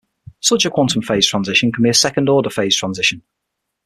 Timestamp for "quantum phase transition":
0.71-1.71